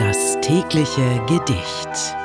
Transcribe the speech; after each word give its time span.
Das 0.00 0.40
tägliche 0.40 1.20
Gedicht. 1.26 2.16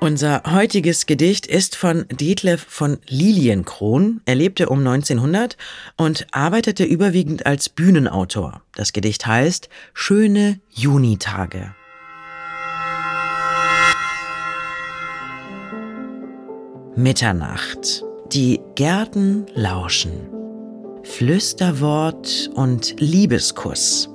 Unser 0.00 0.42
heutiges 0.46 1.04
Gedicht 1.04 1.46
ist 1.46 1.76
von 1.76 2.06
Detlef 2.10 2.64
von 2.66 2.96
Lilienkron. 3.06 4.22
Er 4.24 4.34
lebte 4.34 4.70
um 4.70 4.78
1900 4.78 5.58
und 5.98 6.26
arbeitete 6.30 6.84
überwiegend 6.84 7.44
als 7.44 7.68
Bühnenautor. 7.68 8.62
Das 8.76 8.94
Gedicht 8.94 9.26
heißt 9.26 9.68
Schöne 9.92 10.58
Junitage. 10.70 11.74
Mitternacht. 16.96 18.02
Die 18.32 18.58
Gärten 18.74 19.44
lauschen. 19.54 20.30
Flüsterwort 21.02 22.48
und 22.54 22.98
Liebeskuss. 22.98 24.08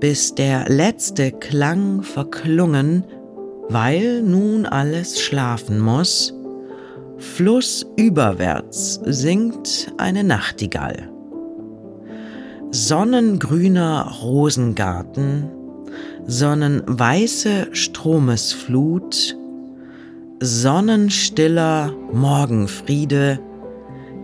Bis 0.00 0.34
der 0.34 0.66
letzte 0.70 1.30
Klang 1.30 2.02
verklungen, 2.02 3.04
weil 3.68 4.22
nun 4.22 4.64
alles 4.64 5.20
schlafen 5.20 5.78
muss, 5.78 6.32
flussüberwärts 7.18 9.00
singt 9.04 9.92
eine 9.98 10.24
Nachtigall. 10.24 11.10
Sonnengrüner 12.70 14.10
Rosengarten, 14.22 15.50
sonnenweiße 16.26 17.68
Stromesflut, 17.72 19.36
sonnenstiller 20.40 21.92
Morgenfriede, 22.10 23.38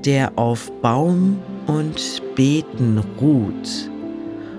der 0.07 0.39
auf 0.39 0.73
Baum 0.81 1.39
und 1.67 2.23
Beeten 2.35 3.03
ruht. 3.21 3.91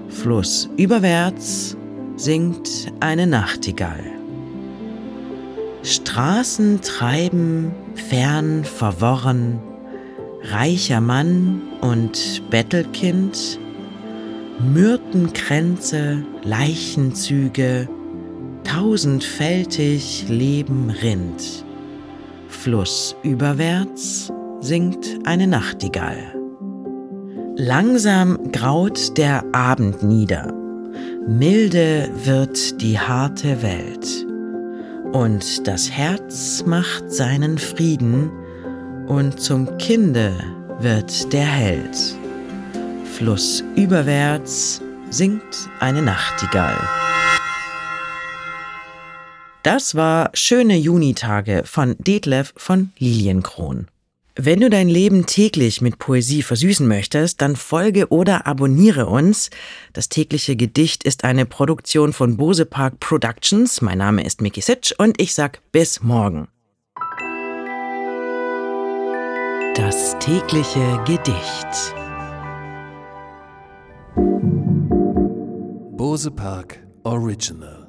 Flussüberwärts 0.09 1.77
singt 2.16 2.91
eine 3.00 3.27
Nachtigall. 3.27 4.03
Straßen 5.83 6.81
treiben 6.81 7.72
fern 7.95 8.63
verworren, 8.63 9.59
reicher 10.44 11.02
Mann 11.02 11.61
und 11.81 12.44
Bettelkind, 12.50 13.59
Myrtenkränze, 14.73 16.23
Leichenzüge, 16.44 17.88
tausendfältig 18.63 20.25
Leben 20.28 20.89
rinnt. 20.89 21.63
Flussüberwärts 22.50 24.31
singt 24.59 25.19
eine 25.25 25.47
Nachtigall. 25.47 26.36
Langsam 27.59 28.52
graut 28.52 29.17
der 29.17 29.44
Abend 29.52 30.03
nieder, 30.03 30.53
milde 31.27 32.08
wird 32.23 32.80
die 32.81 33.00
harte 33.00 33.63
Welt, 33.63 34.27
und 35.11 35.67
das 35.67 35.89
Herz 35.89 36.63
macht 36.67 37.11
seinen 37.11 37.58
Frieden, 37.58 38.30
und 39.08 39.39
zum 39.39 39.75
Kinde 39.80 40.35
wird 40.81 41.33
der 41.33 41.47
Held. 41.47 41.97
Flussüberwärts 43.16 44.83
singt 45.09 45.67
eine 45.80 46.03
Nachtigall. 46.03 46.78
Das 49.63 49.95
war 49.95 50.30
Schöne 50.35 50.78
Junitage 50.78 51.63
von 51.66 51.95
Detlef 51.97 52.53
von 52.55 52.91
Lilienkron. 53.00 53.88
Wenn 54.39 54.59
du 54.59 54.69
dein 54.69 54.88
Leben 54.88 55.25
täglich 55.25 55.81
mit 55.81 55.97
Poesie 55.97 56.43
versüßen 56.43 56.88
möchtest, 56.88 57.41
dann 57.41 57.55
folge 57.55 58.09
oder 58.09 58.45
abonniere 58.45 59.07
uns. 59.07 59.49
Das 59.94 60.09
tägliche 60.09 60.55
Gedicht 60.55 61.03
ist 61.03 61.23
eine 61.23 61.47
Produktion 61.47 62.13
von 62.13 62.38
Bose 62.38 62.67
Park 62.67 62.99
Productions. 62.99 63.81
Mein 63.81 63.97
Name 63.97 64.23
ist 64.23 64.41
Mickey 64.41 64.61
Sitch 64.61 64.94
und 64.99 65.19
ich 65.19 65.33
sag 65.33 65.59
bis 65.71 66.03
morgen. 66.03 66.49
Das 69.73 70.16
tägliche 70.19 71.03
Gedicht. 71.07 71.95
Bose 75.97 76.29
Park 76.29 76.78
Original 77.03 77.87